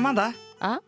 Amanda, 0.00 0.32
Ja. 0.60 0.80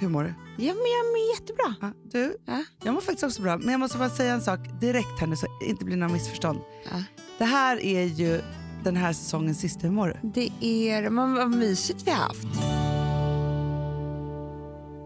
hur 0.00 0.08
mår 0.08 0.22
du? 0.24 0.28
Ja, 0.64 0.74
men 0.74 0.82
jag 0.92 1.06
mår 1.06 1.34
jättebra. 1.34 1.74
Ja, 1.80 1.92
du, 2.12 2.36
Ja. 2.46 2.64
jag 2.84 2.94
mår 2.94 3.00
faktiskt 3.00 3.22
också 3.24 3.42
bra. 3.42 3.58
Men 3.58 3.68
jag 3.68 3.80
måste 3.80 3.98
bara 3.98 4.10
säga 4.10 4.32
en 4.34 4.42
sak 4.42 4.60
direkt 4.80 5.20
här 5.20 5.26
nu 5.26 5.36
så 5.36 5.46
det 5.60 5.66
inte 5.66 5.84
blir 5.84 5.96
några 5.96 6.12
missförstånd. 6.12 6.58
Ja. 6.90 7.02
Det 7.38 7.44
här 7.44 7.80
är 7.84 8.02
ju 8.04 8.42
den 8.84 8.96
här 8.96 9.12
säsongens 9.12 9.60
sista. 9.60 9.80
Hur 9.80 9.90
mår 9.90 10.08
du? 10.22 10.28
Det 10.34 10.50
är, 10.90 11.10
men 11.10 11.34
vad 11.34 11.50
mysigt 11.50 12.02
vi 12.06 12.10
har 12.10 12.18
haft. 12.18 12.46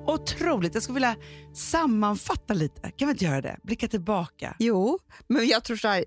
Otroligt. 0.06 0.74
Jag 0.74 0.82
skulle 0.82 0.94
vilja 0.94 1.16
sammanfatta 1.54 2.54
lite. 2.54 2.90
Kan 2.90 3.08
vi 3.08 3.12
inte 3.12 3.24
göra 3.24 3.40
det? 3.40 3.56
Blicka 3.62 3.88
tillbaka. 3.88 4.56
Jo, 4.58 4.98
men 5.28 5.46
jag 5.48 5.64
tror 5.64 5.76
så 5.76 5.88
här, 5.88 6.04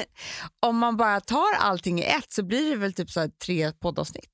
om 0.66 0.76
man 0.78 0.96
bara 0.96 1.20
tar 1.20 1.54
allting 1.60 1.98
i 2.00 2.02
ett 2.02 2.32
så 2.32 2.42
blir 2.42 2.70
det 2.70 2.76
väl 2.76 2.92
typ 2.92 3.10
så 3.10 3.28
tre 3.44 3.72
poddavsnitt. 3.72 4.30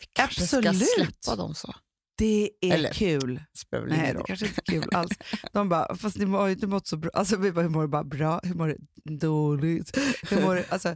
Vi 0.00 0.06
kanske 0.12 0.42
Absolut. 0.42 0.76
ska 0.76 0.86
släppa 1.04 1.36
dem 1.42 1.54
så. 1.54 1.74
Det 2.20 2.50
är 2.60 2.72
Eller- 2.74 2.92
kul. 2.92 3.42
Spelar 3.52 3.84
väl 3.84 3.96
Nej, 3.96 4.14
det 4.14 4.22
kanske 4.26 4.46
inte 4.46 4.60
är 4.66 4.72
kul 4.72 4.88
alls. 4.94 5.12
De 5.52 5.68
bara, 5.68 5.96
fast 5.96 6.18
ni 6.18 6.24
har 6.24 6.46
ju 6.46 6.52
inte 6.52 6.66
mått 6.66 6.86
så 6.86 6.96
bra. 6.96 7.10
Alltså, 7.14 7.36
vi 7.36 7.52
bara, 7.52 7.62
hur 7.62 7.68
mår 7.68 7.82
du? 7.82 7.88
Bara, 7.88 8.04
bra. 8.04 8.40
Hur 8.42 8.54
mår 8.54 8.66
du? 8.68 8.76
Dåligt. 9.16 9.98
Hur 10.30 10.42
mår 10.42 10.54
du? 10.54 10.64
Alltså, 10.68 10.94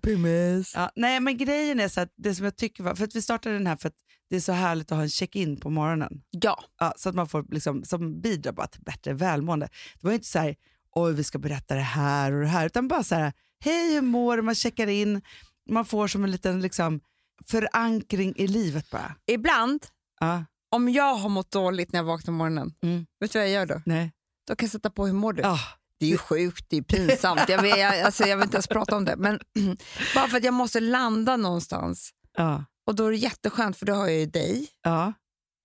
ja, 0.74 0.90
nej, 0.96 1.20
men 1.20 1.36
grejen 1.36 1.80
är 1.80 1.88
så 1.88 2.00
att 2.00 2.12
det 2.16 2.34
som 2.34 2.44
jag 2.44 2.56
tycker 2.56 2.82
var, 2.82 2.94
för 2.94 3.04
att 3.04 3.14
vi 3.14 3.22
startade 3.22 3.54
den 3.54 3.66
här 3.66 3.76
för 3.76 3.88
att 3.88 3.94
det 4.30 4.36
är 4.36 4.40
så 4.40 4.52
härligt 4.52 4.92
att 4.92 4.96
ha 4.96 5.02
en 5.02 5.10
check-in 5.10 5.60
på 5.60 5.70
morgonen. 5.70 6.22
Ja, 6.30 6.64
Ja, 6.80 6.94
så 6.96 7.08
att 7.08 7.14
man 7.14 7.28
får 7.28 7.44
liksom, 7.50 7.84
som 7.84 8.20
bidrar 8.20 8.52
bara 8.52 8.66
till 8.66 8.80
bättre 8.82 9.12
välmående. 9.12 9.68
Det 10.00 10.06
var 10.06 10.12
inte 10.14 10.26
så 10.26 10.38
här, 10.38 10.56
oj 10.90 11.12
vi 11.14 11.24
ska 11.24 11.38
berätta 11.38 11.74
det 11.74 11.80
här 11.80 12.32
och 12.32 12.40
det 12.40 12.46
här, 12.48 12.66
utan 12.66 12.88
bara 12.88 13.02
så 13.02 13.14
här, 13.14 13.32
hej 13.60 13.94
hur 13.94 14.02
mår 14.02 14.36
du? 14.36 14.42
Man 14.42 14.54
checkar 14.54 14.86
in, 14.86 15.22
man 15.70 15.84
får 15.84 16.08
som 16.08 16.24
en 16.24 16.30
liten 16.30 16.60
liksom, 16.60 17.00
förankring 17.46 18.32
i 18.36 18.46
livet 18.46 18.90
bara. 18.90 19.14
ibland 19.26 19.86
Ja, 20.20 20.44
om 20.74 20.88
jag 20.88 21.14
har 21.14 21.28
mått 21.28 21.50
dåligt 21.50 21.92
när 21.92 21.98
jag 22.00 22.04
vaknar 22.04 22.26
på 22.32 22.36
morgonen, 22.36 22.74
Mm. 22.82 23.06
vet 23.20 23.32
du 23.32 23.38
vad 23.38 23.46
jag 23.48 23.52
gör 23.54 23.66
då? 23.66 23.82
nej. 23.86 24.12
Då 24.48 24.56
kan 24.56 24.66
jag 24.66 24.72
sätta 24.72 24.90
på 24.90 25.06
hur 25.06 25.12
mår 25.14 25.32
du? 25.32 25.42
Ah, 25.44 25.58
Det 26.00 26.06
är 26.06 26.10
ju 26.10 26.18
sjukt, 26.18 26.66
det 26.68 26.76
är 26.76 26.82
pinsamt. 26.82 27.48
Jag, 27.48 27.62
vet, 27.62 27.78
jag, 27.78 28.00
alltså, 28.00 28.24
jag 28.24 28.36
vill 28.36 28.44
inte 28.44 28.56
ens 28.56 28.66
prata 28.66 28.96
om 28.96 29.04
det. 29.04 29.16
Men 29.16 29.40
bara 30.14 30.28
för 30.28 30.36
att 30.36 30.44
jag 30.44 30.54
måste 30.54 30.80
landa 30.80 31.36
någonstans. 31.36 32.10
ja, 32.36 32.64
Och 32.86 32.94
då 32.94 33.06
är 33.06 33.10
det 33.10 33.16
jätteskönt 33.16 33.76
för 33.76 33.86
då 33.86 33.92
har 33.94 34.06
jag 34.06 34.18
ju 34.20 34.26
dig. 34.26 34.68
ja. 34.82 35.12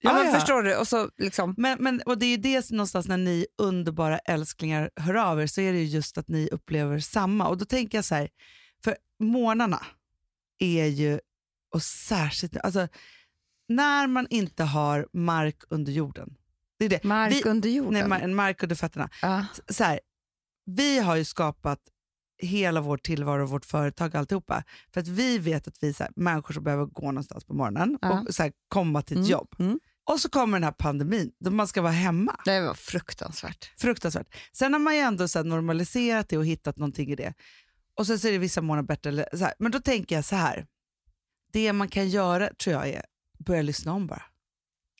Ja, 0.01 0.09
Ja, 0.11 0.13
men 0.13 0.27
ja. 0.27 0.39
Förstår 0.39 0.63
du? 0.63 0.75
Och 0.75 0.87
så 0.87 1.09
liksom, 1.17 1.55
Men, 1.57 1.77
men, 1.83 2.01
och 2.05 2.17
det 2.17 2.25
är 2.25 2.29
ju 2.29 2.37
det 2.37 2.69
någonstans 2.71 3.07
när 3.07 3.17
ni 3.17 3.45
underbara 3.57 4.19
älsklingar 4.19 4.89
hör 4.95 5.13
av 5.15 5.41
er 5.41 5.47
så 5.47 5.61
är 5.61 5.73
det 5.73 5.79
ju 5.79 5.85
just 5.85 6.17
att 6.17 6.27
ni 6.27 6.49
upplever 6.51 6.99
samma. 6.99 7.47
Och 7.47 7.57
då 7.57 7.65
tänker 7.65 7.97
jag 7.97 8.05
så 8.05 8.15
här, 8.15 8.29
för 8.83 8.97
morgnarna 9.19 9.85
är 10.59 10.85
ju, 10.85 11.19
och 11.73 11.81
särskilt 11.83 12.57
alltså, 12.57 12.87
när 13.69 14.07
man 14.07 14.27
inte 14.29 14.63
har 14.63 15.07
mark 15.13 15.55
under 15.69 15.91
jorden. 15.91 16.35
Det 16.79 16.85
är 16.85 16.89
det. 16.89 17.03
mark 17.03 17.33
Vi- 17.33 17.43
under 17.49 17.69
jorden. 17.69 18.09
Nej, 18.09 18.19
mar- 18.21 18.33
mark 18.33 18.63
under 18.63 18.75
fötterna. 18.75 19.09
ja. 19.21 19.45
Så 19.69 19.83
här, 19.83 19.99
vi 20.65 20.99
har 20.99 21.15
ju 21.15 21.25
skapat 21.25 21.79
hela 22.41 22.81
vår 22.81 22.97
tillvaro, 22.97 23.45
vårt 23.45 23.65
företag 23.65 24.09
och 24.09 24.15
alltihopa. 24.15 24.63
För 24.93 25.01
att 25.01 25.07
vi 25.07 25.37
vet 25.37 25.67
att 25.67 25.83
vi 25.83 25.89
är 25.89 26.19
människor 26.19 26.53
som 26.53 26.63
behöver 26.63 26.85
gå 26.85 27.05
någonstans 27.11 27.45
på 27.45 27.53
morgonen 27.53 27.97
Ja. 28.01 28.23
och 28.27 28.35
så 28.35 28.43
här, 28.43 28.51
komma 28.67 29.01
till 29.01 29.17
ett 29.17 29.19
Mm, 29.19 29.31
jobb. 29.31 29.55
mm. 29.59 29.79
Och 30.03 30.19
så 30.19 30.29
kommer 30.29 30.57
den 30.59 30.63
här 30.63 30.71
pandemin 30.71 31.31
då 31.39 31.51
man 31.51 31.67
ska 31.67 31.81
vara 31.81 31.91
hemma. 31.91 32.35
Det 32.45 32.61
var 32.61 32.73
fruktansvärt. 32.73 33.71
Fruktansvärt. 33.77 34.27
Sen 34.53 34.73
har 34.73 34.79
man 34.79 34.95
ju 34.95 35.01
ändå 35.01 35.27
så 35.27 35.43
normaliserat 35.43 36.29
det 36.29 36.37
och 36.37 36.45
hittat 36.45 36.77
någonting 36.77 37.09
i 37.11 37.15
det. 37.15 37.33
Och 37.95 38.07
sen 38.07 38.19
så 38.19 38.27
är 38.27 38.31
det 38.31 38.37
vissa 38.37 38.61
månader 38.61 38.87
bättre. 38.87 39.09
Eller 39.09 39.29
så 39.33 39.43
här. 39.43 39.53
Men 39.59 39.71
då 39.71 39.79
tänker 39.79 40.15
jag 40.15 40.25
så 40.25 40.35
här. 40.35 40.65
Det 41.53 41.73
man 41.73 41.87
kan 41.87 42.09
göra 42.09 42.49
tror 42.63 42.73
jag 42.75 42.87
är 42.87 43.05
börja 43.45 43.61
lyssna 43.61 43.93
om 43.93 44.07
bara. 44.07 44.23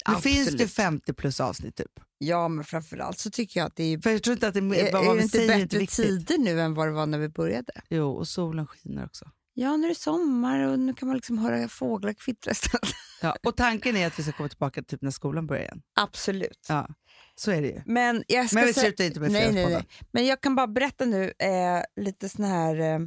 Nu 0.07 0.15
Absolut. 0.15 0.35
finns 0.35 0.57
det 0.57 0.67
50 0.67 1.13
plus 1.13 1.39
avsnitt 1.39 1.75
typ. 1.75 1.99
Ja, 2.17 2.47
men 2.47 2.65
framförallt 2.65 3.19
så 3.19 3.31
tycker 3.31 3.59
jag 3.59 3.67
att 3.67 3.75
det 3.75 3.83
är, 3.83 3.99
För 3.99 4.09
jag 4.09 4.23
tror 4.23 4.33
inte 4.33 4.47
att 4.47 4.53
det 4.53 4.59
är, 4.59 4.63
vad 4.91 5.07
är 5.07 5.15
det 5.15 5.23
inte 5.23 5.37
är 5.43 5.59
inte 5.59 5.77
bättre 5.77 5.87
tider 5.87 6.37
nu 6.37 6.61
än 6.61 6.73
vad 6.73 6.87
det 6.87 6.91
var 6.91 7.05
när 7.05 7.17
vi 7.17 7.29
började. 7.29 7.73
Jo, 7.89 8.11
och 8.11 8.27
solen 8.27 8.67
skiner 8.67 9.05
också. 9.05 9.31
Ja, 9.53 9.77
nu 9.77 9.85
är 9.85 9.89
det 9.89 9.99
sommar 9.99 10.59
och 10.59 10.79
nu 10.79 10.93
kan 10.93 11.07
man 11.07 11.17
liksom 11.17 11.37
höra 11.37 11.67
fåglar 11.67 12.13
kvittra 12.13 12.51
istället. 12.51 12.89
Ja, 13.21 13.35
och 13.43 13.57
tanken 13.57 13.95
är 13.95 14.07
att 14.07 14.19
vi 14.19 14.23
ska 14.23 14.31
komma 14.31 14.49
tillbaka 14.49 14.83
typ 14.83 15.01
när 15.01 15.11
skolan 15.11 15.47
börjar 15.47 15.63
igen. 15.63 15.81
Absolut. 15.95 16.65
Ja, 16.69 16.87
så 17.35 17.51
är 17.51 17.61
det 17.61 17.67
ju. 17.67 17.81
Men 17.85 18.23
jag 18.27 18.47
ska 18.47 18.55
Men 18.55 18.65
vi 18.65 18.73
slutar 18.73 19.03
inte 19.03 19.19
med 19.19 19.31
nej, 19.31 19.53
nej, 19.53 19.69
nej. 19.69 19.87
Men 20.11 20.25
jag 20.25 20.41
kan 20.41 20.55
bara 20.55 20.67
berätta 20.67 21.05
nu 21.05 21.33
eh, 21.39 22.03
lite 22.03 22.29
sån 22.29 22.45
här... 22.45 22.79
Eh, 22.79 22.99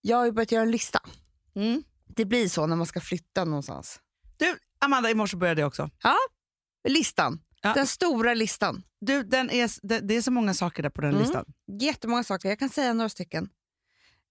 jag 0.00 0.16
har 0.16 0.24
ju 0.24 0.32
börjat 0.32 0.52
göra 0.52 0.62
en 0.62 0.70
lista. 0.70 1.00
Mm. 1.54 1.82
Det 2.06 2.24
blir 2.24 2.48
så 2.48 2.66
när 2.66 2.76
man 2.76 2.86
ska 2.86 3.00
flytta 3.00 3.44
någonstans. 3.44 4.00
Du, 4.36 4.58
Amanda, 4.80 5.10
i 5.10 5.14
morse 5.14 5.36
började 5.36 5.60
jag 5.60 5.68
också. 5.68 5.90
Listan. 6.88 7.40
Ja. 7.62 7.74
Den 7.74 7.86
stora 7.86 8.34
listan. 8.34 8.82
Du, 9.00 9.22
den 9.22 9.50
är, 9.50 9.70
det, 9.88 10.00
det 10.00 10.14
är 10.16 10.22
så 10.22 10.30
många 10.30 10.54
saker 10.54 10.82
där 10.82 10.90
på 10.90 11.00
den 11.00 11.10
Mm. 11.10 11.22
listan. 11.22 11.44
Jättemånga 11.80 12.24
saker. 12.24 12.48
Jag 12.48 12.58
kan 12.58 12.68
säga 12.68 12.92
några 12.92 13.08
stycken. 13.08 13.48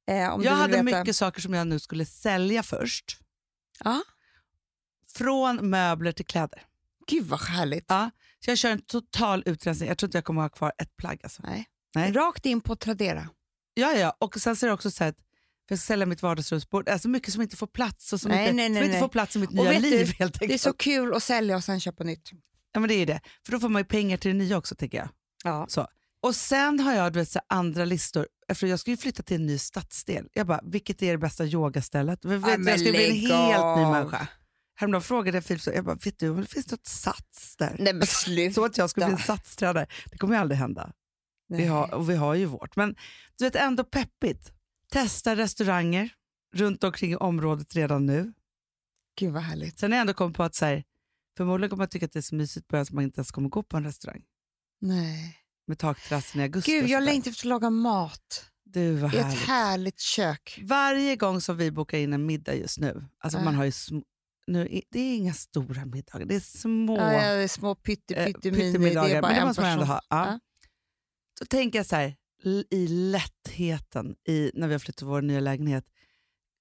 Eh, 0.07 0.15
Jag 0.17 0.51
hade 0.51 0.71
veta. 0.83 0.83
mycket 0.83 1.15
saker 1.15 1.41
som 1.41 1.53
jag 1.53 1.67
nu 1.67 1.79
skulle 1.79 2.05
sälja 2.05 2.63
först. 2.63 3.17
Ja. 3.83 4.01
Från 5.13 5.69
möbler 5.69 6.11
till 6.11 6.25
kläder. 6.25 6.61
Gud 7.07 7.25
vad 7.25 7.39
härligt. 7.41 7.85
Ja. 7.87 8.09
Så 8.45 8.51
jag 8.51 8.57
kör 8.57 8.71
en 8.71 8.81
total 8.81 9.43
utrensning. 9.45 9.89
Jag 9.89 9.97
tror 9.97 10.07
inte 10.07 10.17
jag 10.17 10.25
kommer 10.25 10.41
ha 10.41 10.49
kvar 10.49 10.73
ett 10.77 10.97
plagg. 10.97 11.19
Alltså. 11.23 11.41
Nej. 11.45 11.65
Nej. 11.95 12.11
Rakt 12.11 12.45
in 12.45 12.61
på 12.61 12.75
Tradera. 12.75 13.29
Ja, 13.73 13.93
ja. 13.93 14.15
Och 14.19 14.35
sen 14.35 14.55
så 14.55 14.65
är 14.65 14.67
det 14.67 14.73
också 14.73 14.91
så 14.91 15.03
att 15.03 15.15
för 15.69 15.73
jag 15.73 15.79
ska 15.79 15.87
sälja 15.87 16.05
mitt 16.05 16.21
vardagsrumsbord. 16.21 16.89
Alltså 16.89 17.09
mycket 17.09 17.33
som 17.33 17.41
inte 17.41 17.55
får 17.57 17.67
plats 17.67 18.13
och 18.13 18.21
som, 18.21 18.31
Nej, 18.31 18.41
inte, 18.41 18.53
nej, 18.53 18.69
nej, 18.69 18.81
som 18.81 18.85
inte 18.85 18.99
får 18.99 19.07
plats 19.09 19.35
i 19.35 19.39
mitt 19.39 19.49
Och 19.49 19.55
nya 19.55 19.69
vet 19.69 19.83
du, 19.83 19.89
liv 19.89 20.13
helt 20.19 20.33
Det 20.39 20.45
är 20.45 20.45
enkelt. 20.45 20.61
så 20.61 20.73
kul 20.73 21.13
att 21.13 21.23
sälja 21.23 21.55
och 21.55 21.63
sen 21.63 21.79
köpa 21.79 22.03
nytt. 22.03 22.29
Ja, 22.73 22.79
men 22.79 22.89
det 22.89 22.95
är 22.95 23.05
det. 23.05 23.21
För 23.45 23.51
då 23.51 23.59
får 23.59 23.69
man 23.69 23.79
ju 23.79 23.85
pengar 23.85 24.17
till 24.17 24.31
det 24.31 24.37
nya 24.37 24.57
också 24.57 24.75
tänker 24.75 24.97
jag. 24.97 25.09
Ja. 25.43 25.65
Så. 25.69 25.87
Och 26.21 26.35
sen 26.35 26.79
har 26.79 26.93
jag 26.93 27.13
du 27.13 27.19
vet, 27.19 27.29
så 27.29 27.39
andra 27.49 27.85
listor. 27.85 28.27
För 28.53 28.67
jag 28.67 28.79
ska 28.79 28.91
ju 28.91 28.97
flytta 28.97 29.23
till 29.23 29.35
en 29.35 29.45
ny 29.45 29.57
stadsdel. 29.57 30.27
Jag 30.33 30.47
bara, 30.47 30.59
vilket 30.63 31.01
är 31.01 31.11
det 31.11 31.17
bästa 31.17 31.45
yogastället? 31.45 32.25
Vet, 32.25 32.41
Ja, 32.41 32.49
jag 32.49 32.79
ska 32.79 32.91
bli 32.91 33.09
en 33.09 33.15
helt 33.31 33.77
ny 33.77 33.83
människa. 33.91 34.27
Häromdagen 34.75 35.01
frågade 35.01 35.37
jag 35.37 35.45
Filip, 35.45 35.65
jag 35.65 35.85
bara, 35.85 35.95
vet 35.95 36.19
du 36.19 36.29
om 36.29 36.41
det 36.41 36.47
finns 36.47 36.71
något 36.71 36.87
sats 36.87 37.55
där? 37.57 37.75
Nej 37.79 37.93
men 37.93 38.07
sluta. 38.07 38.53
Så 38.55 38.65
att 38.65 38.77
jag 38.77 38.89
ska 38.89 39.05
bli 39.05 39.13
en 39.13 39.17
satstränare. 39.19 39.87
Det 40.11 40.17
kommer 40.17 40.35
ju 40.35 40.41
aldrig 40.41 40.59
hända. 40.59 40.91
Vi 41.49 41.65
har, 41.65 41.93
och 41.93 42.09
vi 42.09 42.15
har 42.15 42.33
ju 42.35 42.45
vårt. 42.45 42.75
Men 42.75 42.95
du 43.37 43.45
vet 43.45 43.55
ändå 43.55 43.83
peppigt. 43.83 44.51
Testa 44.91 45.35
restauranger 45.35 46.09
runt 46.55 46.83
omkring 46.83 47.17
området 47.17 47.75
redan 47.75 48.05
nu. 48.05 48.33
Gud 49.19 49.33
vad 49.33 49.43
härligt. 49.43 49.79
Sen 49.79 49.91
har 49.91 49.97
jag 49.97 50.01
ändå 50.01 50.13
kommit 50.13 50.37
på 50.37 50.43
att 50.43 50.55
så 50.55 50.65
här, 50.65 50.83
förmodligen 51.37 51.69
kommer 51.69 51.83
jag 51.83 51.91
tycka 51.91 52.05
att 52.05 52.11
det 52.13 52.19
är 52.19 52.21
så 52.21 52.35
mysigt 52.35 52.67
på 52.67 52.77
att 52.77 52.91
man 52.91 53.03
inte 53.03 53.19
ens 53.19 53.31
kommer 53.31 53.49
gå 53.49 53.63
på 53.63 53.77
en 53.77 53.83
restaurang. 53.83 54.23
Nej. 54.81 55.35
Med 55.67 55.79
takterrassen 55.79 56.41
i 56.41 56.43
augusti. 56.43 56.71
Gud 56.71 56.89
jag 56.89 57.03
längtar 57.03 57.31
efter 57.31 57.41
att 57.41 57.49
laga 57.49 57.69
mat. 57.69 58.45
Du 58.63 58.93
vad 58.95 59.13
I 59.13 59.17
ett 59.17 59.23
härligt. 59.25 59.39
härligt 59.47 59.99
kök. 59.99 60.59
Varje 60.63 61.15
gång 61.15 61.41
som 61.41 61.57
vi 61.57 61.71
bokar 61.71 61.97
in 61.97 62.13
en 62.13 62.25
middag 62.25 62.55
just 62.55 62.79
nu, 62.79 63.05
alltså 63.19 63.39
Ja. 63.39 63.43
man 63.43 63.55
har 63.55 63.65
ju 63.65 63.71
nu, 64.47 64.81
det 64.89 64.99
är 64.99 65.17
inga 65.17 65.33
stora 65.33 65.85
middagar, 65.85 66.25
det 66.25 66.35
är 66.35 66.39
små 66.39 66.97
Ja, 66.97 67.13
ja, 67.13 67.33
det 67.35 67.43
är 67.43 67.47
små 67.47 67.75
pytte, 67.75 68.15
eh, 68.15 68.25
pytte, 68.25 68.51
mini, 68.51 68.57
det 68.57 68.71
pyttemiddagar, 68.71 69.15
är 69.17 69.21
bara 69.21 69.31
men 69.31 69.39
det 69.41 69.45
måste 69.45 69.61
man 69.61 69.71
ändå 69.71 69.85
ha. 69.85 70.01
Ja. 70.09 70.25
Ja. 70.27 70.39
Då 71.39 71.45
tänker 71.45 71.79
jag 71.79 71.85
så 71.85 71.95
här, 71.95 72.15
i 72.71 72.87
lättheten 72.87 74.15
i, 74.27 74.51
när 74.53 74.67
vi 74.67 74.73
har 74.73 74.79
flyttat 74.79 74.97
till 74.97 75.07
vår 75.07 75.21
nya 75.21 75.39
lägenhet, 75.39 75.85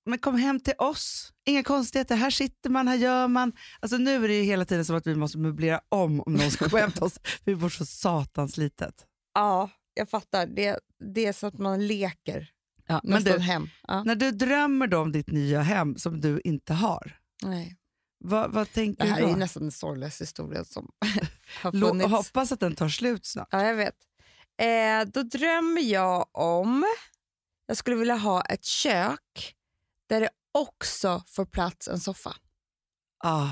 men 0.07 0.19
kom 0.19 0.35
hem 0.39 0.61
till 0.61 0.75
oss, 0.79 1.33
inga 1.47 1.63
konstigheter, 1.63 2.17
här 2.17 2.31
sitter 2.31 2.71
man, 2.71 2.89
här 2.89 2.97
gör 2.97 3.29
man. 3.29 3.53
Alltså 3.81 3.97
nu 3.97 4.25
är 4.25 4.29
det 4.29 4.43
hela 4.43 4.65
tiden 4.65 4.85
som 4.85 4.97
att 4.97 5.07
vi 5.07 5.15
måste 5.15 5.39
möblera 5.39 5.81
om 5.89 6.21
om 6.21 6.33
någon 6.35 6.51
ska 6.51 6.69
komma 6.69 6.81
hem 6.81 6.93
till 6.93 7.03
oss, 7.03 7.19
vi 7.45 7.57
bor 7.57 7.69
så 7.69 7.87
satans 7.87 8.57
litet. 8.57 9.07
Ja, 9.35 9.71
jag 9.95 10.11
fattar. 10.11 10.47
Det, 10.47 10.79
det 11.15 11.27
är 11.27 11.33
så 11.33 11.47
att 11.47 11.59
man 11.59 11.87
leker 11.87 12.51
Ja, 12.87 13.01
men 13.05 13.25
du, 13.25 13.39
hem. 13.39 13.69
Ja. 13.89 14.03
när 14.05 14.15
du 14.15 14.31
drömmer 14.31 14.87
då 14.87 14.99
om 14.99 15.13
ditt 15.13 15.31
nya 15.31 15.63
hem 15.63 15.97
som 15.99 16.21
du 16.21 16.41
inte 16.45 16.75
har, 16.75 17.17
Nej. 17.43 17.77
vad, 18.19 18.53
vad 18.53 18.73
tänker 18.73 19.05
Det 19.05 19.11
här 19.11 19.21
du 19.21 19.27
är 19.27 19.31
då? 19.33 19.37
nästan 19.37 19.63
den 19.63 19.73
sorgligaste 19.73 20.25
historien 20.25 20.65
som 20.65 20.91
har 21.63 21.73
funnits. 21.73 22.11
hoppas 22.11 22.53
att 22.53 22.61
den 22.61 22.75
tar 22.75 22.89
slut 22.89 23.27
snart. 23.27 23.49
Ja, 23.51 23.65
jag 23.67 23.75
vet. 23.75 23.95
Eh, 24.59 25.05
då 25.07 25.23
drömmer 25.23 25.81
jag 25.83 26.29
om... 26.33 26.85
Jag 27.67 27.77
skulle 27.77 27.97
vilja 27.97 28.17
ha 28.17 28.43
ett 28.43 28.65
kök 28.65 29.55
där 30.09 30.21
det 30.21 30.31
också 30.55 31.23
får 31.27 31.45
plats 31.45 31.89
en 31.89 32.01
soffa. 32.01 32.35
Ah. 33.25 33.49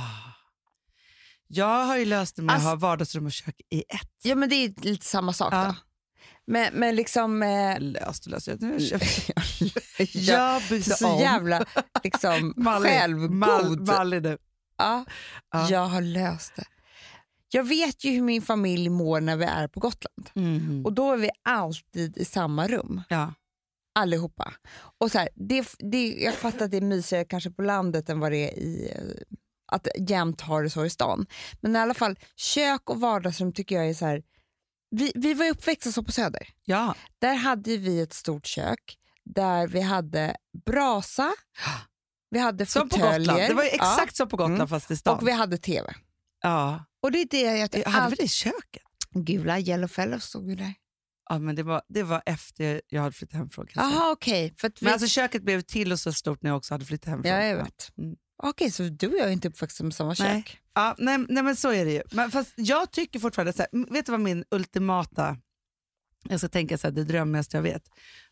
Jag 1.48 1.84
har 1.84 1.96
ju 1.96 2.04
löst 2.04 2.36
det 2.36 2.42
med 2.42 2.54
Alltså- 2.54 2.68
att 2.68 2.72
ha 2.82 2.88
vardagsrum 2.88 3.26
och 3.26 3.32
kök 3.32 3.60
i 3.70 3.78
ett. 3.88 4.10
Ja, 4.22 4.34
men 4.34 4.48
det 4.48 4.54
är 4.56 4.74
lite 4.84 5.06
samma 5.06 5.32
sak 5.32 5.52
Ja. 5.54 5.64
då. 5.64 5.74
Men, 6.46 6.74
men 6.74 6.96
liksom... 6.96 7.42
Eh, 7.42 7.76
Löst 7.80 8.26
och 8.26 8.32
löst. 8.32 8.46
Jag, 8.46 8.58
jag, 8.62 8.80
köpt- 8.80 9.30
ja, 9.98 10.52
jag 10.52 10.62
byggde 10.70 10.96
så 10.96 11.08
om. 11.12 11.20
jävla 11.20 11.64
liksom, 12.04 12.54
Mallig. 12.56 12.90
självgod. 12.90 13.30
Mal, 13.30 13.80
Mallig 13.80 14.22
nu. 14.22 14.38
Ja, 14.78 15.04
Ja. 15.52 15.70
Jag 15.70 15.86
har 15.86 16.00
löst 16.00 16.52
det. 16.56 16.64
Jag 17.50 17.64
vet 17.64 18.04
ju 18.04 18.10
hur 18.10 18.22
min 18.22 18.42
familj 18.42 18.88
mår 18.88 19.20
när 19.20 19.36
vi 19.36 19.44
är 19.44 19.68
på 19.68 19.80
Gotland. 19.80 20.30
Och 20.86 20.92
då 20.92 21.12
är 21.12 21.16
vi 21.16 21.30
alltid 21.44 22.16
i 22.18 22.24
samma 22.24 22.68
rum, 22.68 23.02
Ja. 23.08 23.34
allihopa. 23.98 24.52
Och 25.00 25.10
så 25.12 25.18
här, 25.18 25.28
det, 25.34 25.66
det, 25.78 26.08
jag 26.12 26.34
fattar 26.34 26.64
att 26.64 26.70
det 26.70 26.76
är 26.76 26.80
mysigare 26.80 27.24
kanske 27.24 27.50
på 27.50 27.62
landet 27.62 28.08
än 28.10 28.20
vad 28.20 28.32
det 28.32 28.50
är 28.52 28.58
i... 28.58 28.92
eh, 28.94 29.36
att 29.72 29.88
jämt 30.08 30.40
ha 30.40 30.60
det 30.62 30.70
så 30.70 30.84
i 30.84 30.90
stan. 30.90 31.26
Men 31.60 31.76
i 31.76 31.78
alla 31.78 31.94
fall, 31.94 32.18
kök 32.36 32.90
och 32.90 33.00
vardagsrum 33.00 33.52
tycker 33.52 33.74
jag 33.76 33.88
är 33.88 33.94
så 33.94 34.06
här... 34.06 34.22
Vi, 34.90 35.12
vi 35.14 35.34
var 35.34 35.48
uppväxta 35.50 35.92
så 35.92 36.02
på 36.02 36.12
Söder. 36.12 36.48
Ja. 36.64 36.94
Där 37.18 37.34
hade 37.34 37.76
vi 37.76 38.00
ett 38.00 38.12
stort 38.12 38.46
kök 38.46 38.98
där 39.24 39.66
vi 39.68 39.80
hade 39.80 40.36
brasa, 40.66 41.32
vi 42.30 42.38
hade 42.38 42.66
Som 42.66 42.88
på 42.88 42.96
fåtöljer. 42.96 43.18
Gotland. 43.18 43.40
Det 43.48 43.54
var 43.54 43.62
exakt 43.64 44.12
ja, 44.12 44.16
som 44.16 44.28
på 44.28 44.36
Gotland 44.36 44.54
Mm. 44.56 44.68
fast 44.68 44.90
i 44.90 44.96
stan. 44.96 45.18
och 45.18 45.28
vi 45.28 45.32
hade 45.32 45.58
tv. 45.58 45.94
ja. 46.42 46.84
Och 47.06 47.12
det 47.12 47.18
är 47.18 47.26
det 47.30 47.58
jag 47.58 47.70
tycker. 47.70 47.90
Hade 47.90 48.10
vi 48.10 48.16
det 48.16 48.22
i 48.22 48.28
köket? 48.28 48.82
gula 49.14 49.60
Yellow 49.60 49.88
Fellows 49.88 50.24
stod 50.24 50.50
ju 50.50 50.56
där. 50.56 50.74
Ja, 51.28 51.38
men 51.38 51.56
det 51.56 51.62
var, 51.62 51.82
det 51.88 52.02
var 52.02 52.22
efter 52.26 52.80
jag 52.88 53.02
hade 53.02 53.12
flyttat 53.12 53.36
hemifrån. 53.36 53.66
jag. 53.74 53.84
Jaha 53.84 54.12
okej. 54.12 54.54
För 54.58 54.68
att 54.68 54.82
vi, 54.82 54.84
Men 54.84 54.92
alltså 54.92 55.08
köket 55.08 55.42
blev 55.42 55.60
till 55.60 55.92
och 55.92 56.00
så 56.00 56.12
stort 56.12 56.42
när 56.42 56.50
jag 56.50 56.56
också 56.56 56.74
hade 56.74 56.84
flyttat 56.84 57.10
hemifrån. 57.10 57.32
ja, 57.32 57.42
jag 57.44 57.56
vet. 57.56 57.92
Mm. 57.98 58.16
Okej, 58.42 58.70
så 58.70 58.82
du 58.82 59.06
och 59.08 59.18
jag 59.18 59.28
är 59.28 59.32
inte 59.32 59.48
uppväxta 59.48 59.84
med 59.84 59.94
samma 59.94 60.14
Nej. 60.18 60.42
kök? 60.42 60.60
Ja, 60.74 60.94
nej, 60.98 61.18
nej 61.28 61.42
men 61.42 61.56
så 61.56 61.72
är 61.72 61.84
det 61.84 61.92
ju. 61.92 62.02
Men 62.12 62.30
fast 62.30 62.52
jag 62.56 62.90
tycker 62.90 63.18
fortfarande, 63.18 63.52
så 63.52 63.62
här, 63.62 63.92
vet 63.92 64.06
du 64.06 64.12
vad 64.12 64.20
min 64.20 64.44
ultimata, 64.50 65.36
jag 66.28 66.40
ska 66.40 66.48
tänka 66.48 66.78
så 66.78 66.86
här, 66.86 66.94
det 66.94 67.04
drömmigaste 67.04 67.56
jag 67.56 67.62
vet. 67.62 67.82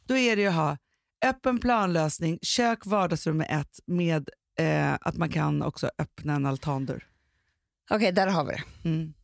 Då 0.07 0.17
är 0.17 0.37
det 0.37 0.43
ju 0.43 0.49
att 0.49 0.55
ha 0.55 0.79
öppen 1.25 1.59
planlösning, 1.59 2.39
kök, 2.43 2.87
vardagsrum 2.87 3.41
är 3.41 3.61
ett 3.61 3.81
med 3.87 4.29
eh, 4.59 4.95
att 5.01 5.17
man 5.17 5.29
kan 5.29 5.63
också 5.63 5.91
öppna 5.99 6.35
en 6.35 6.47
altandörr. 6.47 7.09
Okej, 7.91 8.13
där 8.13 8.27
har 8.27 8.45
vi 8.45 8.53
det. 8.53 8.89
Mm. 8.89 9.15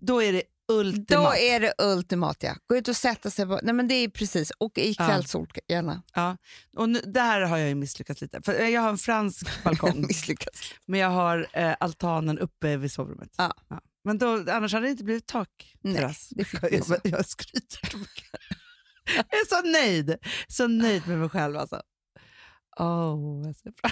Då 0.00 0.22
är 0.22 0.32
det 0.32 0.42
ultimat. 0.72 1.08
Då 1.24 1.34
är 1.36 1.60
det 1.60 1.72
ultimat 1.78 2.36
ja. 2.42 2.56
Gå 2.66 2.76
ut 2.76 2.88
och 2.88 2.96
sätta 2.96 3.30
sig 3.30 3.46
på... 3.46 3.60
Nej 3.62 3.74
men 3.74 3.88
det 3.88 3.94
är 3.94 4.08
precis. 4.08 4.50
Och 4.58 4.78
i 4.78 4.94
Ja. 4.98 5.06
kvällssol 5.06 5.48
gärna. 5.68 6.02
Ja. 6.14 6.36
Och 6.76 6.88
nu, 6.88 7.00
där 7.00 7.40
har 7.40 7.58
jag 7.58 7.76
misslyckats 7.76 8.20
lite. 8.20 8.42
För 8.42 8.62
jag 8.64 8.80
har 8.80 8.88
en 8.90 8.98
fransk 8.98 9.46
balkong, 9.64 10.06
Misslyckas. 10.06 10.54
men 10.86 11.00
jag 11.00 11.08
har 11.10 11.46
eh, 11.52 11.74
altanen 11.80 12.38
uppe 12.38 12.76
vid 12.76 12.92
sovrummet. 12.92 13.30
Ja. 13.36 13.54
Men 14.04 14.18
då, 14.18 14.44
annars 14.52 14.72
hade 14.72 14.86
det 14.86 14.90
inte 14.90 15.04
blivit 15.04 15.34
Nej, 15.34 15.44
takterrass. 15.94 16.28
jag, 16.70 16.84
så. 16.84 16.96
jag 17.04 17.26
skryter. 17.28 17.80
Jag 19.16 19.18
är 19.18 19.46
så 19.48 19.68
nöjd. 19.68 20.16
Så 20.48 20.66
nöjd 20.68 21.08
med 21.08 21.18
mig 21.18 21.28
själv 21.28 21.56
alltså. 21.56 21.82
Oh, 22.78 23.46
jag 23.46 23.56
ser 23.56 23.72
fram. 23.80 23.90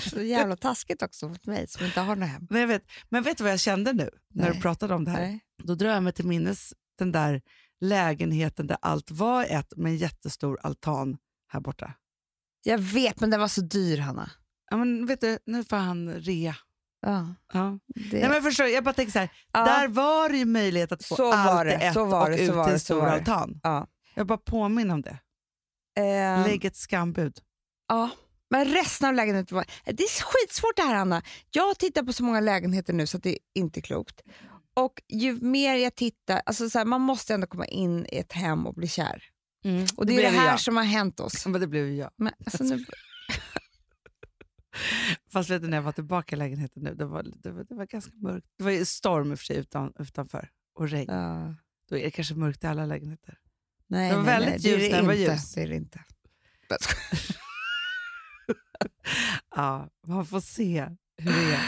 Så 0.00 0.22
jävla 0.22 0.56
taskigt 0.56 1.02
också 1.02 1.28
mot 1.28 1.46
mig 1.46 1.68
som 1.68 1.86
inte 1.86 2.00
har 2.00 2.16
något 2.16 2.28
hem. 2.28 2.46
men, 2.50 2.60
jag 2.60 2.68
vet, 2.68 2.82
men 3.08 3.22
vet 3.22 3.38
du 3.38 3.44
vad 3.44 3.52
jag 3.52 3.60
kände 3.60 3.92
nu 3.92 4.10
när 4.34 4.46
du 4.46 4.52
Nej. 4.52 4.62
pratade 4.62 4.94
om 4.94 5.04
det 5.04 5.10
här? 5.10 5.20
Nej. 5.20 5.40
Då 5.62 5.74
drar 5.74 5.90
jag 5.90 6.02
mig 6.02 6.12
till 6.12 6.26
minnes 6.26 6.74
den 6.98 7.12
där 7.12 7.42
lägenheten 7.80 8.66
där 8.66 8.76
allt 8.82 9.10
var 9.10 9.44
ett 9.44 9.76
med 9.76 9.90
en 9.92 9.96
jättestor 9.98 10.58
altan 10.62 11.16
här 11.52 11.60
borta. 11.60 11.92
Jag 12.62 12.78
vet, 12.78 13.20
men 13.20 13.30
den 13.30 13.40
var 13.40 13.48
så 13.48 13.60
dyr 13.60 13.98
Hanna. 13.98 14.30
Ja, 14.70 14.76
men 14.76 15.06
vet 15.06 15.20
du, 15.20 15.38
nu 15.46 15.64
får 15.64 15.76
han 15.76 16.12
rea. 16.14 16.56
Ja, 17.02 17.34
Ja. 17.52 17.78
det... 18.10 18.20
Nej, 18.20 18.28
men 18.28 18.42
förstår, 18.42 18.66
jag 18.66 18.84
bara 18.84 18.92
tänker 18.94 19.12
så 19.12 19.18
här, 19.18 19.28
ja. 19.52 19.64
där 19.64 19.88
var 19.88 20.28
det 20.28 20.38
ju 20.38 20.44
möjlighet 20.44 20.92
att 20.92 21.04
få 21.04 21.16
Så 21.16 21.32
allt 21.32 21.64
det, 21.64 21.72
ett 21.74 21.94
så 21.94 22.04
var 22.04 22.22
och 22.30 22.36
det, 22.36 22.42
ut 22.42 22.48
så 22.50 22.54
var 22.56 22.64
till 22.64 22.70
det, 22.70 22.74
en 22.76 22.80
stor 22.80 23.02
det. 23.02 23.10
altan. 23.12 23.60
ja. 23.62 23.86
Jag 24.14 24.26
bara 24.26 24.38
påminner 24.38 24.94
om 24.94 25.02
det. 25.02 25.18
Eh, 25.96 26.46
Lägg 26.46 26.64
ett 26.64 26.76
skambud. 26.76 27.38
Ja. 27.90 28.10
Men 28.50 28.64
resten 28.64 29.08
av 29.08 29.14
lägenheten 29.14 29.56
var... 29.56 29.64
Det 29.84 30.02
är 30.02 30.22
skitsvårt 30.22 30.76
det 30.76 30.82
här 30.82 30.94
Anna. 30.94 31.22
Jag 31.50 31.78
tittar 31.78 32.02
på 32.02 32.12
så 32.12 32.24
många 32.24 32.40
lägenheter 32.40 32.92
nu 32.92 33.06
så 33.06 33.18
det 33.18 33.30
är 33.30 33.38
inte 33.54 33.80
klokt. 33.80 34.20
Och 34.74 35.02
ju 35.08 35.40
mer 35.40 35.74
jag 35.74 35.94
tittar, 35.94 36.42
alltså 36.46 36.70
så 36.70 36.78
här, 36.78 36.84
man 36.84 37.00
måste 37.00 37.34
ändå 37.34 37.46
komma 37.46 37.66
in 37.66 38.06
i 38.06 38.16
ett 38.16 38.32
hem 38.32 38.66
och 38.66 38.74
bli 38.74 38.88
kär. 38.88 39.24
Och 39.96 40.06
det, 40.06 40.16
är 40.16 40.22
det 40.22 40.38
här 40.38 40.46
jag. 40.46 40.60
som 40.60 40.76
har 40.76 40.84
hänt 40.84 41.20
oss. 41.20 41.46
Men 41.46 41.60
det 41.60 41.66
blev 41.66 41.86
ju 41.86 41.94
jag. 41.94 42.10
Men, 42.16 42.32
alltså, 42.44 42.64
nu, 42.64 42.80
Fast 45.32 45.50
vet 45.50 45.62
du, 45.62 45.68
när 45.68 45.76
jag 45.76 45.82
var 45.82 45.92
tillbaka 45.92 46.36
i 46.36 46.38
lägenheten 46.38 46.82
nu, 46.82 46.94
det 46.94 47.04
var, 47.04 47.22
det 47.22 47.50
var, 47.50 47.64
det 47.64 47.74
var 47.74 47.86
ganska 47.86 48.12
mörkt. 48.14 48.46
Det 48.58 48.64
var 48.64 48.84
storm 48.84 49.32
i 49.32 49.34
och 49.34 49.38
för 49.38 49.44
sig 49.44 49.56
utan, 49.56 49.92
utanför 49.98 50.50
och 50.74 50.88
regn. 50.88 51.12
ja. 51.12 51.54
Då 51.88 51.96
är 51.96 52.04
det 52.04 52.10
kanske 52.10 52.34
mörkt 52.34 52.64
i 52.64 52.66
alla 52.66 52.86
lägenheter. 52.86 53.38
Nej, 53.86 54.10
Det 54.10 54.16
var 54.16 54.22
nej, 54.22 54.32
väldigt 54.32 54.50
nej, 54.50 54.58
det 54.62 54.68
ljust 54.68 54.92
när 54.92 55.00
det 55.00 55.06
var 55.06 55.14
ljus. 55.14 55.54
Det 55.54 55.62
är 55.62 55.68
det 55.68 55.76
inte. 55.76 56.04
Ja, 59.56 59.88
man 60.06 60.26
får 60.26 60.40
se 60.40 60.86
hur 61.22 61.32
det 61.32 61.54
är. 61.54 61.60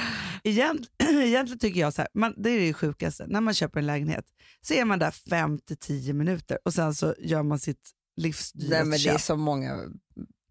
Egent, 0.45 0.81
egentligen 1.03 1.59
tycker 1.59 1.81
jag 1.81 1.95
så 1.95 2.03
här, 2.03 2.09
man, 2.15 2.35
det 2.37 2.51
är 2.51 2.61
det 2.61 2.73
sjukaste, 2.73 3.27
när 3.27 3.41
man 3.41 3.55
köper 3.55 3.81
en 3.81 3.87
lägenhet 3.87 4.25
så 4.61 4.75
är 4.75 4.85
man 4.85 4.99
där 4.99 5.11
5-10 5.11 6.13
minuter 6.13 6.59
och 6.65 6.75
sen 6.75 6.95
så 6.95 7.15
gör 7.19 7.43
man 7.43 7.59
sitt 7.59 7.91
livs 8.17 8.53
Nej, 8.55 8.85
men 8.85 8.99
det 8.99 9.09
är 9.09 9.19
så 9.19 9.37
många, 9.37 9.77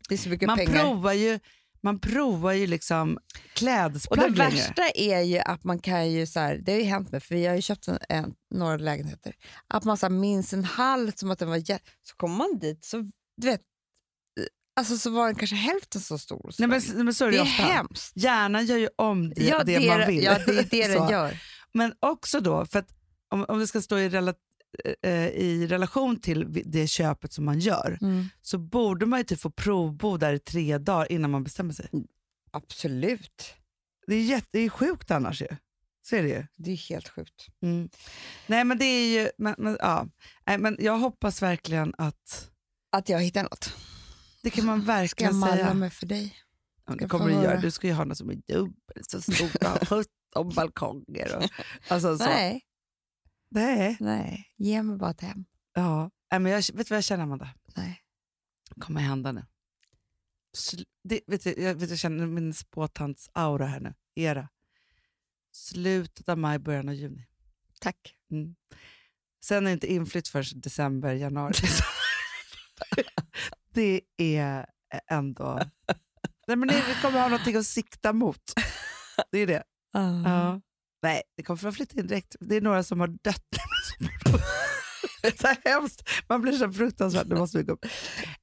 det 0.10 0.16
är 0.16 0.18
så 0.18 0.30
mycket 0.30 0.48
Man 0.48 0.58
pengar. 0.58 0.82
provar 0.84 1.14
ju, 1.14 1.40
man 1.82 2.00
provar 2.00 2.52
ju 2.52 2.68
liksom 2.68 3.18
Och 3.18 3.22
det 3.34 3.40
klädesplagg 3.54 4.38
längre. 4.38 4.52
värsta 4.52 4.90
är 4.96 5.22
ju 5.22 5.38
att 5.40 5.64
man 5.64 5.80
kan 5.80 6.12
ju, 6.12 6.26
så 6.26 6.40
här, 6.40 6.56
det 6.66 6.72
har 6.72 6.80
ju 6.80 6.86
hänt 6.86 7.12
mig 7.12 7.22
för 7.22 7.36
vi 7.36 7.46
har 7.46 7.56
ju 7.56 7.62
köpt 7.62 7.88
en, 7.88 7.98
en, 8.10 8.34
några 8.54 8.78
lägenheter, 8.78 9.34
att 9.68 9.84
man 9.84 9.98
så 9.98 10.10
minns 10.10 10.54
en 10.54 10.64
hall 10.64 11.12
som 11.16 11.32
att 11.32 11.40
den 11.40 11.50
var 11.50 11.58
jä- 11.58 11.80
så 12.02 12.16
kommer 12.16 12.38
man 12.38 12.60
dit 12.60 12.86
så, 12.86 12.98
du 13.38 13.48
vet, 13.48 13.62
alltså 14.76 14.98
så 14.98 15.10
var 15.10 15.26
den 15.26 15.36
kanske 15.36 15.56
hälften 15.56 16.02
så 16.02 16.18
stor. 16.18 16.52
Nej, 16.60 16.68
men, 16.68 17.06
men 17.06 17.14
så 17.14 17.26
är 17.26 17.32
det 17.32 17.38
det 17.38 17.42
är 17.42 17.44
ofta. 17.44 17.64
hemskt. 17.64 18.12
Hjärnan 18.16 18.66
gör 18.66 18.78
ju 18.78 18.90
om 18.96 19.30
det, 19.30 19.44
Ja, 19.44 19.64
det, 19.64 19.88
man 19.88 20.08
vill. 20.08 20.24
Ja, 20.24 20.38
det 20.46 20.58
är 20.60 20.64
det 20.72 20.88
den 21.00 21.10
gör. 21.10 21.42
Men 21.74 21.94
också 22.00 22.40
då, 22.40 22.66
för 22.66 22.80
att 22.80 22.90
om, 23.30 23.46
om 23.48 23.60
det 23.60 23.68
ska 23.68 23.82
stå 23.82 23.98
i, 23.98 24.10
rela, 24.10 24.34
eh, 25.04 25.28
i 25.28 25.68
relation 25.68 26.20
till 26.20 26.64
det 26.66 26.88
köpet 26.88 27.34
som 27.34 27.46
man 27.46 27.60
gör 27.60 27.98
Mm. 28.02 28.26
så 28.42 28.58
borde 28.58 29.06
man 29.06 29.20
ju 29.20 29.24
typ 29.24 29.40
få 29.42 29.50
provbo 29.50 30.18
där 30.18 30.34
i 30.34 30.40
tre 30.40 30.78
dagar 30.78 31.12
innan 31.12 31.32
man 31.32 31.44
bestämmer 31.44 31.74
sig. 31.74 31.90
Absolut. 32.52 33.54
Det 34.08 34.16
är, 34.16 34.24
jätte, 34.24 34.48
det 34.52 34.60
är 34.60 34.70
sjukt 34.70 35.12
annars 35.12 35.42
ju. 35.42 35.48
Så 36.08 36.16
är 36.16 36.24
det 36.24 36.30
ju. 36.30 36.46
Det 36.56 36.72
är 36.72 36.76
helt 36.90 37.08
sjukt. 37.10 37.48
Mm. 37.62 37.90
Nej 38.48 38.64
men 38.64 38.78
det 38.78 38.86
är 38.86 39.22
ju, 39.22 39.30
men, 39.38 39.56
men, 39.58 39.78
ja. 39.80 40.08
Nej, 40.46 40.58
men 40.58 40.78
jag 40.80 40.98
hoppas 40.98 41.42
verkligen 41.42 41.94
att, 41.98 42.50
Att 42.92 43.10
jag 43.10 43.20
hittar 43.22 43.44
något. 43.44 43.74
Det 44.44 44.50
kan 44.50 44.66
man 44.66 44.82
Ska 44.82 44.92
jag 44.92 44.98
verkligen 45.00 45.38
malla 45.38 45.56
säga. 45.56 45.74
mig 45.74 45.90
för 45.90 46.06
dig? 46.06 46.36
Ja, 46.86 46.96
det 46.96 47.08
kommer 47.08 47.26
du 47.28 47.34
göra. 47.34 47.60
Du 47.62 47.72
ska 47.72 47.88
ju 47.88 47.94
ha 47.94 48.04
något 48.06 48.18
som 48.18 48.30
är 48.30 48.36
dubbelt 48.48 49.10
så 49.10 49.22
stort 49.22 49.56
och 49.56 49.68
ha 49.68 49.80
17 50.34 50.56
balkonger. 50.56 51.36
Och, 51.38 51.44
alltså, 51.88 52.18
så. 52.18 52.24
Nej, 52.26 52.62
Nej. 53.50 53.98
nej. 54.00 54.54
Ge 54.58 54.84
mig 54.84 54.98
bara 54.98 55.12
ett 55.12 55.22
hem. 55.22 55.46
Ja. 55.74 56.12
Nej, 56.32 56.40
men 56.40 56.52
jag, 56.52 56.58
vet 56.58 56.76
du 56.76 56.84
vad 56.90 56.98
jag 56.98 57.04
känner 57.04 57.24
Amanda? 57.24 57.50
Nej. 57.76 58.02
kommer 58.80 59.02
hända 59.02 59.32
nu. 59.32 59.46
Sl- 60.58 60.86
det, 61.04 61.20
vet 61.28 61.44
du, 61.44 61.54
jag, 61.62 61.76
vet, 61.76 61.90
jag 61.90 62.00
känner 62.00 62.28
min 62.28 62.54
spåtants-aura 62.54 63.66
här 63.66 63.80
nu. 63.80 63.94
Era. 64.16 64.50
Slutet 65.54 66.30
av 66.30 66.38
maj, 66.38 66.60
början 66.60 66.90
av 66.90 66.96
juni. 66.96 67.28
Tack. 67.80 68.16
Mm. 68.32 68.56
Sen 69.44 69.58
är 69.58 69.62
det 69.70 69.72
inte 69.74 69.94
inflytt 69.94 70.28
förrän 70.28 70.62
december, 70.62 71.14
januari. 71.14 71.54
det 73.74 74.02
är 74.18 74.66
ändå... 75.12 75.60
Nej, 76.48 76.58
men 76.58 76.68
det, 76.68 76.76
vi 76.88 77.02
kommer 77.02 77.20
ha 77.20 77.28
någonting 77.28 77.56
att 77.56 77.66
sikta 77.66 78.14
mot. 78.14 78.42
Det 79.32 79.38
är 79.40 79.48
det. 79.48 79.64
Ja. 79.94 80.60
Nej, 81.04 81.22
det 81.38 81.44
kommer 81.44 81.68
att 81.68 81.76
flytta 81.76 82.00
in 82.00 82.08
direkt. 82.08 82.36
Det 82.40 82.56
är 82.56 82.62
några 82.62 82.84
som 82.84 83.00
har 83.00 83.08
dött. 83.08 83.46
Så 85.42 85.48
hemskt. 85.70 86.10
Man 86.30 86.42
blir 86.42 86.52
så 86.54 86.72
fruktansvärt. 86.72 87.28
Nu 87.28 87.36
måste 87.36 87.58
vi 87.58 87.64
gå 87.64 87.74
upp. 87.74 87.86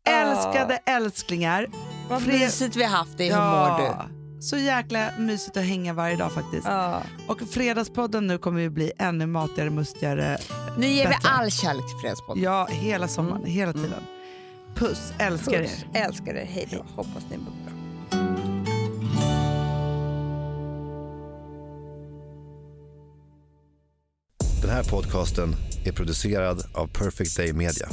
Älskade 0.09 0.77
älsklingar. 0.87 1.67
Vad 2.09 2.27
mysigt 2.27 2.77
vi 2.77 2.83
har 2.85 2.97
haft 2.97 3.19
det. 3.19 3.25
Hur 3.35 3.41
mår 3.41 3.79
du? 3.79 4.15
Så 4.43 4.57
jäkla 4.57 5.11
mysigt 5.19 5.57
att 5.57 5.65
hänga 5.65 5.93
varje 5.93 6.17
dag 6.17 6.33
faktiskt. 6.33 6.67
Ja. 6.67 7.03
Och 7.29 7.41
Fredagspodden 7.51 8.27
nu 8.27 8.39
kommer 8.39 8.61
ju 8.61 8.71
bli 8.71 8.93
ännu 8.99 9.27
matigare, 9.27 9.71
mustigare. 9.71 10.39
Nu 10.79 10.87
ger 10.87 11.05
vi 11.09 11.15
Bättre. 11.15 11.29
all 11.29 11.51
kärlek 11.51 11.89
till 11.89 11.99
Fredagspodden. 12.01 12.43
Ja, 12.43 12.67
hela 12.71 13.09
sommaren, 13.09 13.45
hela 13.45 13.73
tiden. 13.73 14.03
Puss, 14.79 15.13
älskar 15.19 15.63
Puss. 15.63 15.85
er. 15.93 16.01
Älskar 16.05 16.35
er. 16.35 16.45
Hej 16.45 16.69
då. 16.71 16.87
Hoppas 16.97 17.25
ni 17.31 17.37
mår 17.37 17.45
bra. 17.45 17.73
Den 24.63 24.71
här 24.71 24.85
podcasten 24.85 25.57
är 25.85 25.93
producerad 25.93 26.63
av 26.75 26.87
Perfect 26.87 27.37
Day 27.37 27.53
Media. 27.53 27.89